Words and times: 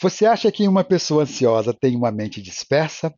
Você 0.00 0.26
acha 0.26 0.52
que 0.52 0.68
uma 0.68 0.84
pessoa 0.84 1.24
ansiosa 1.24 1.74
tem 1.74 1.96
uma 1.96 2.12
mente 2.12 2.40
dispersa 2.40 3.12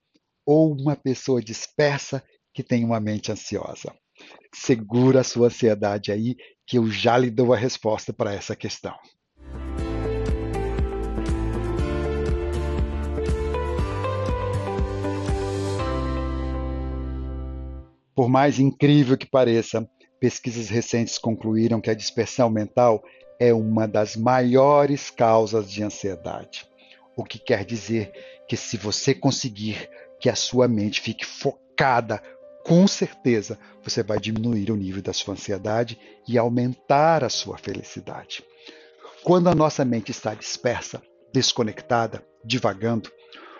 ou 0.46 0.72
uma 0.72 0.96
pessoa 0.96 1.42
dispersa 1.42 2.25
que 2.54 2.62
tem 2.62 2.87
uma 2.87 2.99
mente 2.99 3.30
ansiosa? 3.30 3.95
Segura 4.54 5.21
a 5.21 5.24
sua 5.24 5.48
ansiedade 5.48 6.11
aí, 6.11 6.37
que 6.66 6.79
eu 6.79 6.90
já 6.90 7.19
lhe 7.19 7.30
dou 7.30 7.53
a 7.53 7.56
resposta 7.56 8.14
para 8.14 8.32
essa 8.32 8.56
questão. 8.56 8.95
Por 18.15 18.30
mais 18.30 18.59
incrível 18.59 19.19
que 19.19 19.27
pareça, 19.27 19.87
pesquisas 20.19 20.70
recentes 20.70 21.19
concluíram 21.19 21.78
que 21.78 21.91
a 21.91 21.95
dispersão 21.95 22.48
mental 22.48 23.02
é 23.38 23.52
uma 23.52 23.87
das 23.87 24.16
maiores 24.16 25.10
causas 25.10 25.70
de 25.70 25.83
ansiedade. 25.83 26.70
O 27.20 27.24
que 27.24 27.38
quer 27.38 27.66
dizer 27.66 28.10
que 28.48 28.56
se 28.56 28.79
você 28.79 29.15
conseguir 29.15 29.91
que 30.19 30.30
a 30.30 30.34
sua 30.34 30.66
mente 30.66 31.02
fique 31.02 31.27
focada, 31.27 32.19
com 32.65 32.88
certeza 32.88 33.59
você 33.83 34.02
vai 34.02 34.19
diminuir 34.19 34.70
o 34.70 34.77
nível 34.77 35.02
da 35.02 35.12
sua 35.12 35.34
ansiedade 35.34 36.01
e 36.27 36.38
aumentar 36.38 37.23
a 37.23 37.28
sua 37.28 37.59
felicidade. 37.59 38.42
Quando 39.23 39.51
a 39.51 39.55
nossa 39.55 39.84
mente 39.84 40.11
está 40.11 40.33
dispersa, 40.33 41.02
desconectada, 41.30 42.25
divagando, 42.42 43.12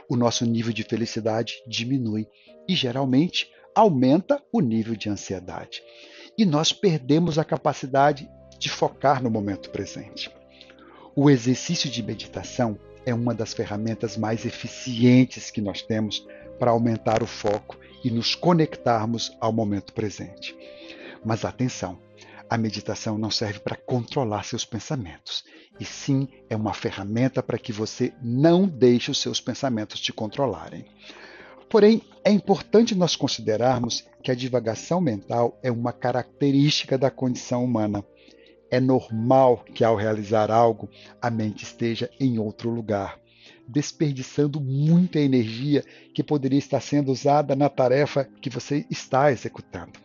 o 0.09 0.17
nosso 0.17 0.47
nível 0.47 0.73
de 0.73 0.83
felicidade 0.83 1.63
diminui 1.67 2.27
e 2.67 2.75
geralmente 2.75 3.47
aumenta 3.75 4.43
o 4.51 4.63
nível 4.63 4.97
de 4.97 5.11
ansiedade. 5.11 5.83
E 6.39 6.47
nós 6.47 6.73
perdemos 6.73 7.39
a 7.39 7.45
capacidade 7.45 8.27
de 8.59 8.71
focar 8.71 9.23
no 9.23 9.31
momento 9.31 9.69
presente. 9.69 10.35
O 11.15 11.29
exercício 11.29 11.91
de 11.91 12.03
meditação 12.03 12.79
é 13.11 13.15
uma 13.15 13.35
das 13.35 13.53
ferramentas 13.53 14.17
mais 14.17 14.45
eficientes 14.45 15.51
que 15.51 15.61
nós 15.61 15.83
temos 15.83 16.27
para 16.59 16.71
aumentar 16.71 17.23
o 17.23 17.27
foco 17.27 17.77
e 18.05 18.11
nos 18.11 18.35
conectarmos 18.35 19.37
ao 19.41 19.53
momento 19.53 19.93
presente. 19.93 20.57
Mas 21.25 21.45
atenção, 21.45 21.99
a 22.49 22.57
meditação 22.57 23.19
não 23.19 23.31
serve 23.31 23.59
para 23.61 23.77
controlar 23.77 24.45
seus 24.45 24.65
pensamentos, 24.65 25.45
e 25.79 25.85
sim 25.85 26.29
é 26.49 26.57
uma 26.57 26.73
ferramenta 26.73 27.43
para 27.43 27.59
que 27.59 27.73
você 27.73 28.13
não 28.23 28.67
deixe 28.67 29.11
os 29.11 29.19
seus 29.19 29.41
pensamentos 29.41 30.01
te 30.01 30.13
controlarem. 30.13 30.85
Porém, 31.69 32.03
é 32.25 32.31
importante 32.31 32.95
nós 32.95 33.15
considerarmos 33.15 34.05
que 34.23 34.31
a 34.31 34.35
divagação 34.35 35.01
mental 35.01 35.59
é 35.63 35.71
uma 35.71 35.93
característica 35.93 36.99
da 36.99 37.11
condição 37.11 37.65
humana. 37.65 38.05
É 38.71 38.79
normal 38.79 39.65
que 39.75 39.83
ao 39.83 39.97
realizar 39.97 40.51
algo, 40.51 40.89
a 41.21 41.31
mente 41.31 41.65
esteja 41.65 42.09
em 42.21 42.39
outro 42.39 42.71
lugar, 42.71 43.19
desperdiçando 43.67 44.61
muita 44.61 45.19
energia 45.19 45.85
que 46.15 46.23
poderia 46.23 46.59
estar 46.59 46.81
sendo 46.81 47.11
usada 47.11 47.57
na 47.57 47.69
tarefa 47.69 48.29
que 48.41 48.49
você 48.49 48.87
está 48.89 49.33
executando. 49.33 49.99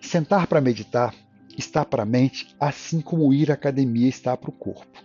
Sentar 0.00 0.46
para 0.46 0.60
meditar 0.60 1.14
está 1.56 1.84
para 1.84 2.02
a 2.02 2.06
mente, 2.06 2.54
assim 2.58 3.00
como 3.00 3.32
ir 3.32 3.50
à 3.50 3.54
academia 3.54 4.08
está 4.08 4.36
para 4.36 4.50
o 4.50 4.52
corpo. 4.52 5.02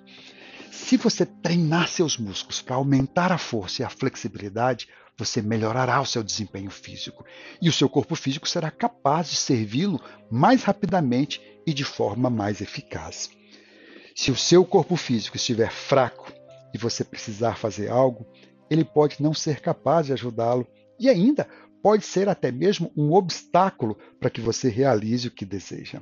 Se 0.72 0.98
você 0.98 1.26
treinar 1.26 1.88
seus 1.88 2.18
músculos 2.18 2.62
para 2.62 2.76
aumentar 2.76 3.32
a 3.32 3.38
força 3.38 3.82
e 3.82 3.86
a 3.86 3.90
flexibilidade, 3.90 4.88
você 5.20 5.42
melhorará 5.42 6.02
o 6.02 6.06
seu 6.06 6.24
desempenho 6.24 6.72
físico 6.72 7.26
e 7.62 7.68
o 7.68 7.74
seu 7.74 7.90
corpo 7.90 8.16
físico 8.16 8.48
será 8.48 8.72
capaz 8.72 9.30
de 9.30 9.36
servi-lo 9.36 10.02
mais 10.32 10.64
rapidamente 10.64 11.42
e 11.68 11.74
de 11.74 11.84
forma 11.84 12.30
mais 12.30 12.62
eficaz. 12.62 13.30
Se 14.16 14.32
o 14.32 14.36
seu 14.36 14.66
corpo 14.66 14.96
físico 14.96 15.36
estiver 15.36 15.72
fraco 15.72 16.32
e 16.74 16.78
você 16.78 17.04
precisar 17.04 17.58
fazer 17.58 17.90
algo, 17.90 18.26
ele 18.70 18.86
pode 18.86 19.22
não 19.22 19.34
ser 19.34 19.60
capaz 19.60 20.06
de 20.06 20.14
ajudá-lo 20.14 20.66
e 21.00 21.10
ainda 21.10 21.48
pode 21.84 22.06
ser 22.06 22.30
até 22.30 22.52
mesmo 22.52 22.92
um 22.96 23.14
obstáculo 23.14 23.98
para 24.20 24.30
que 24.30 24.42
você 24.42 24.70
realize 24.70 25.28
o 25.28 25.32
que 25.32 25.46
deseja. 25.46 26.02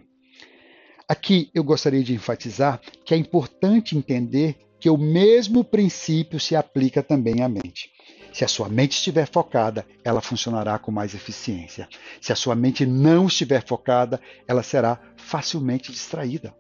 Aqui 1.07 1.49
eu 1.53 1.63
gostaria 1.63 2.03
de 2.03 2.13
enfatizar 2.13 2.81
que 3.05 3.13
é 3.13 3.17
importante 3.17 3.97
entender 3.97 4.57
que 4.79 4.89
o 4.89 4.97
mesmo 4.97 5.63
princípio 5.63 6.39
se 6.39 6.55
aplica 6.55 7.01
também 7.01 7.41
à 7.41 7.49
mente. 7.49 7.89
Se 8.37 8.45
a 8.45 8.47
sua 8.47 8.69
mente 8.69 8.91
estiver 8.91 9.27
focada, 9.27 9.83
ela 10.03 10.21
funcionará 10.21 10.77
com 10.77 10.91
mais 10.91 11.15
eficiência. 11.15 11.89
Se 12.21 12.31
a 12.31 12.35
sua 12.35 12.53
mente 12.53 12.85
não 12.85 13.25
estiver 13.25 13.65
focada, 13.65 14.21
ela 14.47 14.61
será 14.61 14.99
facilmente 15.15 15.91
distraída. 15.91 16.53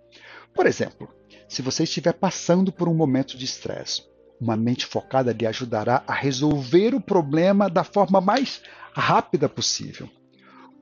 Por 0.55 0.65
exemplo, 0.65 1.07
se 1.47 1.61
você 1.61 1.83
estiver 1.83 2.13
passando 2.13 2.71
por 2.71 2.89
um 2.89 2.95
momento 2.95 3.37
de 3.37 3.45
estresse, 3.45 4.01
uma 4.41 4.55
mente 4.57 4.87
focada 4.87 5.31
lhe 5.31 5.45
ajudará 5.45 6.03
a 6.07 6.15
resolver 6.15 6.95
o 6.95 6.99
problema 6.99 7.69
da 7.69 7.83
forma 7.83 8.19
mais 8.19 8.63
rápida 8.91 9.47
possível. 9.47 10.09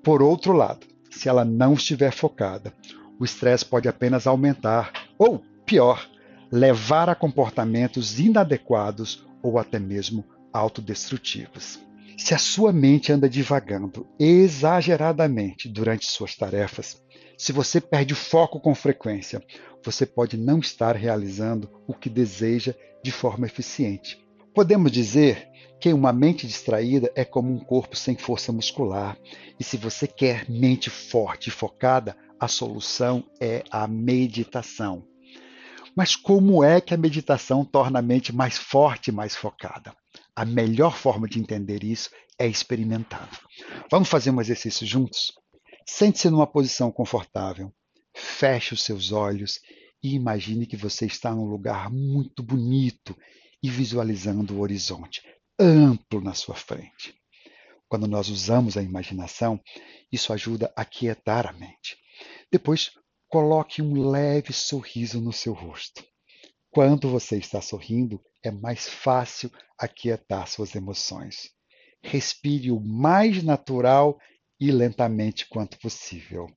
Por 0.02 0.22
outro 0.22 0.54
lado, 0.54 0.88
se 1.12 1.28
ela 1.28 1.44
não 1.44 1.74
estiver 1.74 2.14
focada, 2.14 2.74
o 3.20 3.26
estresse 3.26 3.66
pode 3.66 3.90
apenas 3.90 4.26
aumentar 4.26 4.94
ou, 5.18 5.44
pior, 5.66 6.08
levar 6.50 7.10
a 7.10 7.16
comportamentos 7.16 8.18
inadequados 8.18 9.28
ou 9.44 9.60
até 9.60 9.78
mesmo 9.78 10.24
autodestrutivas. 10.56 11.80
Se 12.18 12.34
a 12.34 12.38
sua 12.38 12.72
mente 12.72 13.12
anda 13.12 13.30
divagando 13.30 14.08
exageradamente 14.18 15.68
durante 15.68 16.08
suas 16.08 16.36
tarefas, 16.36 17.04
se 17.38 17.52
você 17.52 17.82
perde 17.82 18.14
o 18.14 18.18
foco 18.18 18.60
com 18.60 18.74
frequência, 18.74 19.44
você 19.84 20.06
pode 20.06 20.38
não 20.38 20.60
estar 20.60 20.96
realizando 20.96 21.70
o 21.86 21.94
que 21.94 22.10
deseja 22.10 22.74
de 23.04 23.12
forma 23.12 23.46
eficiente. 23.46 24.26
Podemos 24.54 24.92
dizer 24.92 25.50
que 25.80 25.92
uma 25.92 26.14
mente 26.14 26.48
distraída 26.48 27.12
é 27.14 27.26
como 27.26 27.54
um 27.54 27.60
corpo 27.60 27.96
sem 27.96 28.16
força 28.16 28.54
muscular, 28.54 29.18
e 29.60 29.64
se 29.64 29.76
você 29.76 30.08
quer 30.08 30.50
mente 30.50 30.90
forte 30.90 31.48
e 31.48 31.52
focada, 31.52 32.16
a 32.40 32.48
solução 32.48 33.24
é 33.40 33.64
a 33.70 33.86
meditação. 33.88 35.06
Mas 35.96 36.16
como 36.16 36.64
é 36.64 36.80
que 36.80 36.94
a 36.94 36.98
meditação 36.98 37.64
torna 37.64 38.00
a 38.00 38.02
mente 38.02 38.34
mais 38.34 38.58
forte 38.58 39.10
e 39.10 39.14
mais 39.14 39.36
focada? 39.36 39.94
A 40.36 40.44
melhor 40.44 40.98
forma 40.98 41.28
de 41.28 41.40
entender 41.40 41.84
isso 41.84 42.10
é 42.38 42.46
experimentando. 42.46 43.38
Vamos 43.90 44.10
fazer 44.10 44.32
um 44.32 44.42
exercício 44.42 44.86
juntos? 44.86 45.32
Sente-se 45.88 46.30
numa 46.30 46.46
posição 46.46 46.92
confortável, 46.92 47.74
feche 48.14 48.74
os 48.74 48.84
seus 48.84 49.12
olhos 49.12 49.62
e 50.04 50.14
imagine 50.14 50.66
que 50.66 50.76
você 50.76 51.06
está 51.06 51.34
num 51.34 51.46
lugar 51.46 51.90
muito 51.90 52.44
bonito 52.44 53.16
e 53.64 53.70
visualizando 53.70 54.56
o 54.56 54.60
horizonte 54.60 55.22
amplo 55.60 56.22
na 56.22 56.34
sua 56.34 56.56
frente. 56.56 57.16
Quando 57.88 58.08
nós 58.08 58.30
usamos 58.30 58.76
a 58.78 58.84
imaginação, 58.84 59.60
isso 60.12 60.34
ajuda 60.34 60.72
a 60.76 60.84
quietar 60.84 61.48
a 61.48 61.54
mente. 61.54 61.98
Depois, 62.52 62.92
coloque 63.28 63.82
um 63.82 64.10
leve 64.10 64.52
sorriso 64.52 65.22
no 65.22 65.32
seu 65.32 65.54
rosto. 65.54 66.04
Quando 66.76 67.08
você 67.10 67.38
está 67.38 67.62
sorrindo, 67.62 68.22
é 68.44 68.52
mais 68.52 68.90
fácil 68.90 69.50
aquietar 69.80 70.46
suas 70.46 70.76
emoções. 70.76 71.52
Respire 72.04 72.70
o 72.70 72.82
mais 72.82 73.42
natural 73.42 74.20
e 74.60 74.74
lentamente 74.74 75.48
quanto 75.48 75.80
possível. 75.80 76.48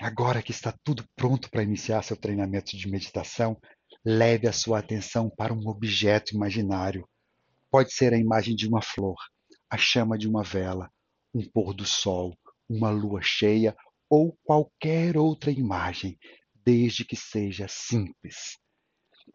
Agora 0.00 0.40
que 0.40 0.52
está 0.52 0.72
tudo 0.84 1.04
pronto 1.16 1.50
para 1.50 1.64
iniciar 1.64 2.00
seu 2.04 2.16
treinamento 2.16 2.76
de 2.76 2.88
meditação, 2.88 3.60
leve 4.04 4.46
a 4.46 4.52
sua 4.52 4.78
atenção 4.78 5.28
para 5.28 5.52
um 5.52 5.66
objeto 5.66 6.32
imaginário. 6.32 7.08
Pode 7.72 7.92
ser 7.92 8.14
a 8.14 8.18
imagem 8.18 8.54
de 8.54 8.68
uma 8.68 8.80
flor, 8.80 9.16
a 9.68 9.76
chama 9.76 10.16
de 10.16 10.28
uma 10.28 10.44
vela, 10.44 10.88
um 11.34 11.42
pôr 11.44 11.74
do 11.74 11.84
sol, 11.84 12.38
uma 12.68 12.90
lua 12.90 13.20
cheia 13.20 13.76
ou 14.08 14.38
qualquer 14.44 15.16
outra 15.16 15.50
imagem 15.50 16.16
desde 16.64 17.04
que 17.04 17.16
seja 17.16 17.66
simples. 17.68 18.58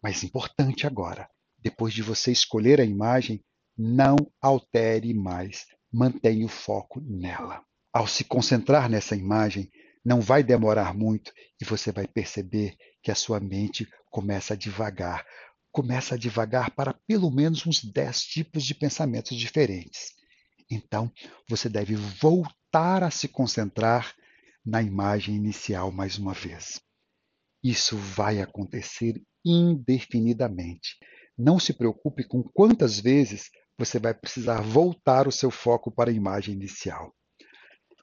Mas 0.02 0.22
importante 0.22 0.86
agora, 0.86 1.28
depois 1.58 1.92
de 1.92 2.02
você 2.02 2.30
escolher 2.30 2.80
a 2.80 2.84
imagem, 2.84 3.44
não 3.76 4.16
altere 4.40 5.14
mais, 5.14 5.66
mantenha 5.92 6.44
o 6.44 6.48
foco 6.48 7.00
nela. 7.00 7.62
Ao 7.92 8.06
se 8.06 8.24
concentrar 8.24 8.88
nessa 8.88 9.16
imagem, 9.16 9.70
não 10.04 10.20
vai 10.20 10.42
demorar 10.42 10.94
muito 10.94 11.32
e 11.60 11.64
você 11.64 11.90
vai 11.90 12.06
perceber 12.06 12.76
que 13.02 13.10
a 13.10 13.14
sua 13.14 13.40
mente 13.40 13.88
começa 14.10 14.54
a 14.54 14.56
devagar, 14.56 15.24
começa 15.70 16.14
a 16.14 16.18
devagar 16.18 16.70
para 16.70 16.94
pelo 17.06 17.30
menos 17.30 17.66
uns 17.66 17.84
10 17.84 18.20
tipos 18.22 18.64
de 18.64 18.74
pensamentos 18.74 19.36
diferentes. 19.36 20.12
Então, 20.70 21.10
você 21.48 21.68
deve 21.68 21.94
voltar 21.94 23.02
a 23.02 23.10
se 23.10 23.28
concentrar 23.28 24.14
na 24.64 24.82
imagem 24.82 25.34
inicial 25.34 25.90
mais 25.90 26.18
uma 26.18 26.34
vez. 26.34 26.80
Isso 27.62 27.96
vai 27.96 28.40
acontecer 28.40 29.20
indefinidamente. 29.44 30.96
Não 31.36 31.58
se 31.58 31.72
preocupe 31.72 32.24
com 32.24 32.42
quantas 32.42 32.98
vezes 32.98 33.50
você 33.78 33.98
vai 33.98 34.12
precisar 34.12 34.60
voltar 34.60 35.28
o 35.28 35.32
seu 35.32 35.50
foco 35.50 35.90
para 35.90 36.10
a 36.10 36.14
imagem 36.14 36.54
inicial. 36.54 37.14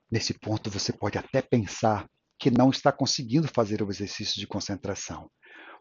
Nesse 0.09 0.33
ponto, 0.33 0.69
você 0.69 0.93
pode 0.93 1.17
até 1.17 1.41
pensar 1.41 2.09
que 2.39 2.51
não 2.51 2.69
está 2.69 2.91
conseguindo 2.91 3.47
fazer 3.47 3.81
o 3.81 3.89
exercício 3.89 4.39
de 4.39 4.47
concentração. 4.47 5.29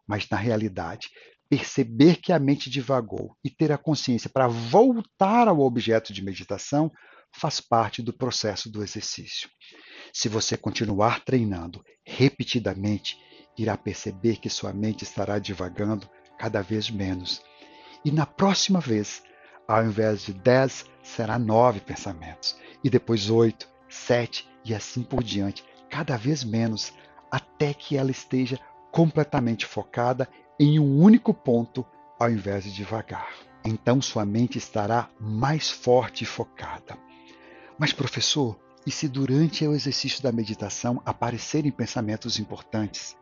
mas 0.07 0.29
na 0.29 0.37
realidade, 0.37 1.09
perceber 1.49 2.17
que 2.17 2.33
a 2.33 2.39
mente 2.39 2.69
divagou 2.71 3.37
e 3.45 3.51
ter 3.51 3.73
a 3.73 3.79
consciência 3.79 4.31
para 4.31 4.47
voltar 4.47 5.49
ao 5.49 5.61
objeto 5.61 6.13
de 6.13 6.23
meditação 6.23 6.91
faz 7.35 7.61
parte 7.61 8.03
do 8.03 8.13
processo 8.13 8.71
do 8.71 8.83
exercício. 8.83 9.49
Se 10.13 10.29
você 10.29 10.57
continuar 10.57 11.25
treinando 11.25 11.83
repetidamente, 12.07 13.17
irá 13.57 13.77
perceber 13.77 14.37
que 14.37 14.51
sua 14.51 14.73
mente 14.73 15.05
estará 15.05 15.39
divagando 15.39 16.09
cada 16.39 16.63
vez 16.63 16.91
menos. 16.91 17.43
E 18.05 18.11
na 18.11 18.27
próxima 18.27 18.81
vez, 18.81 19.23
ao 19.67 19.85
invés 19.85 20.23
de 20.23 20.33
10, 20.33 20.87
será 21.03 21.39
9 21.39 21.81
pensamentos, 21.81 22.57
e 22.83 22.91
depois 22.91 23.31
8, 23.31 23.69
7 23.89 24.49
e 24.65 24.75
assim 24.75 25.03
por 25.03 25.23
diante, 25.23 25.65
cada 25.89 26.17
vez 26.17 26.43
menos, 26.45 26.93
até 27.31 27.73
que 27.73 27.97
ela 27.97 28.11
esteja 28.11 28.59
completamente 28.91 29.67
focada 29.67 30.29
em 30.59 30.79
um 30.79 31.01
único 31.01 31.33
ponto 31.33 31.85
ao 32.19 32.31
invés 32.31 32.65
de 32.65 32.73
devagar. 32.73 33.29
Então 33.65 34.01
sua 34.01 34.25
mente 34.25 34.59
estará 34.59 35.09
mais 35.19 35.71
forte 35.71 36.23
e 36.23 36.27
focada. 36.27 36.97
Mas, 37.79 37.93
professor, 37.93 38.59
e 38.87 38.91
se 38.91 39.09
durante 39.09 39.67
o 39.67 39.75
exercício 39.75 40.23
da 40.23 40.31
meditação 40.31 41.01
aparecerem 41.05 41.73
pensamentos 41.73 42.39
importantes? 42.39 43.17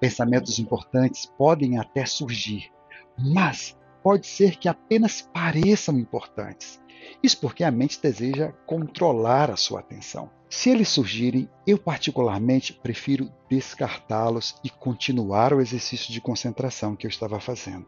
Pensamentos 0.00 0.58
importantes 0.58 1.26
podem 1.38 1.78
até 1.78 2.04
surgir, 2.04 2.70
mas 3.18 3.76
pode 4.02 4.26
ser 4.26 4.56
que 4.56 4.68
apenas 4.68 5.22
pareçam 5.22 5.98
importantes. 5.98 6.80
Isso 7.22 7.38
porque 7.40 7.64
a 7.64 7.70
mente 7.70 8.00
deseja 8.00 8.52
controlar 8.66 9.50
a 9.50 9.56
sua 9.56 9.80
atenção. 9.80 10.30
Se 10.48 10.70
eles 10.70 10.88
surgirem, 10.88 11.48
eu 11.66 11.78
particularmente 11.78 12.72
prefiro 12.72 13.30
descartá-los 13.50 14.54
e 14.62 14.70
continuar 14.70 15.52
o 15.52 15.60
exercício 15.60 16.12
de 16.12 16.20
concentração 16.20 16.94
que 16.94 17.06
eu 17.06 17.08
estava 17.08 17.40
fazendo. 17.40 17.86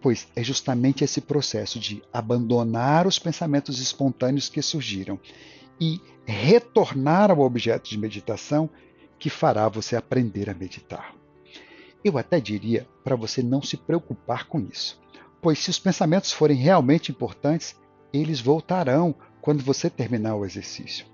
Pois 0.00 0.28
é 0.34 0.42
justamente 0.42 1.04
esse 1.04 1.20
processo 1.20 1.78
de 1.78 2.02
abandonar 2.12 3.06
os 3.06 3.18
pensamentos 3.18 3.80
espontâneos 3.80 4.48
que 4.48 4.60
surgiram 4.60 5.18
e 5.80 6.00
retornar 6.26 7.30
ao 7.30 7.40
objeto 7.40 7.88
de 7.88 7.98
meditação 7.98 8.68
que 9.18 9.30
fará 9.30 9.68
você 9.68 9.96
aprender 9.96 10.50
a 10.50 10.54
meditar. 10.54 11.14
Eu 12.04 12.18
até 12.18 12.38
diria 12.38 12.86
para 13.02 13.16
você 13.16 13.42
não 13.42 13.62
se 13.62 13.78
preocupar 13.78 14.46
com 14.46 14.60
isso, 14.60 15.00
pois 15.40 15.58
se 15.58 15.70
os 15.70 15.78
pensamentos 15.78 16.32
forem 16.32 16.58
realmente 16.58 17.10
importantes, 17.10 17.74
eles 18.12 18.40
voltarão 18.40 19.14
quando 19.40 19.64
você 19.64 19.88
terminar 19.88 20.36
o 20.36 20.44
exercício. 20.44 21.06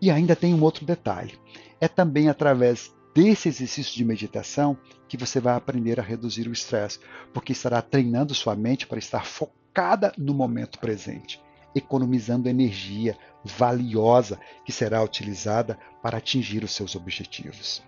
E 0.00 0.12
ainda 0.12 0.36
tem 0.36 0.54
um 0.54 0.62
outro 0.62 0.86
detalhe: 0.86 1.36
é 1.80 1.88
também 1.88 2.28
através 2.28 2.94
desse 3.12 3.48
exercício 3.48 3.96
de 3.96 4.04
meditação 4.04 4.78
que 5.08 5.16
você 5.16 5.40
vai 5.40 5.56
aprender 5.56 5.98
a 5.98 6.04
reduzir 6.04 6.46
o 6.46 6.52
estresse, 6.52 7.00
porque 7.34 7.50
estará 7.50 7.82
treinando 7.82 8.32
sua 8.32 8.54
mente 8.54 8.86
para 8.86 8.98
estar 8.98 9.26
focada 9.26 10.12
no 10.16 10.32
momento 10.32 10.78
presente, 10.78 11.42
economizando 11.74 12.48
energia 12.48 13.18
valiosa 13.44 14.38
que 14.64 14.70
será 14.70 15.02
utilizada 15.02 15.76
para 16.00 16.18
atingir 16.18 16.62
os 16.62 16.70
seus 16.70 16.94
objetivos. 16.94 17.82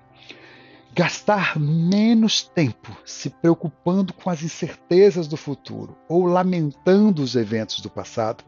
Gastar 0.93 1.59
menos 1.59 2.43
tempo 2.43 2.97
se 3.05 3.31
preocupando 3.31 4.13
com 4.13 4.29
as 4.29 4.43
incertezas 4.43 5.29
do 5.29 5.37
futuro 5.37 5.97
ou 6.09 6.27
lamentando 6.27 7.23
os 7.23 7.37
eventos 7.37 7.81
do 7.81 7.89
passado, 7.89 8.43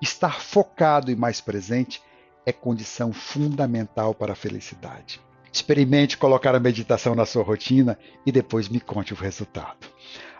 estar 0.00 0.40
focado 0.40 1.10
e 1.10 1.16
mais 1.16 1.40
presente 1.40 2.00
é 2.46 2.52
condição 2.52 3.12
fundamental 3.12 4.14
para 4.14 4.32
a 4.32 4.36
felicidade. 4.36 5.20
Experimente 5.52 6.16
colocar 6.16 6.54
a 6.54 6.60
meditação 6.60 7.16
na 7.16 7.26
sua 7.26 7.42
rotina 7.42 7.98
e 8.24 8.30
depois 8.30 8.68
me 8.68 8.78
conte 8.78 9.12
o 9.12 9.16
resultado. 9.16 9.88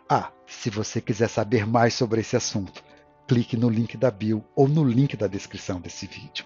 Ah, 0.08 0.30
se 0.46 0.70
você 0.70 1.00
quiser 1.00 1.28
saber 1.28 1.66
mais 1.66 1.92
sobre 1.92 2.20
esse 2.20 2.36
assunto, 2.36 2.84
clique 3.26 3.56
no 3.56 3.68
link 3.68 3.96
da 3.96 4.12
bio 4.12 4.44
ou 4.54 4.68
no 4.68 4.84
link 4.84 5.16
da 5.16 5.26
descrição 5.26 5.80
desse 5.80 6.06
vídeo. 6.06 6.44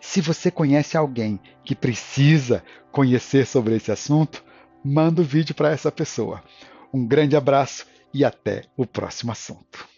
Se 0.00 0.20
você 0.22 0.50
conhece 0.50 0.96
alguém 0.96 1.38
que 1.64 1.74
precisa 1.74 2.64
conhecer 2.90 3.46
sobre 3.46 3.76
esse 3.76 3.92
assunto, 3.92 4.42
manda 4.84 5.22
o 5.22 5.24
vídeo 5.24 5.54
para 5.54 5.70
essa 5.70 5.90
pessoa. 5.90 6.42
Um 6.92 7.06
grande 7.06 7.36
abraço 7.36 7.86
e 8.12 8.24
até 8.24 8.64
o 8.76 8.86
próximo 8.86 9.32
assunto. 9.32 9.93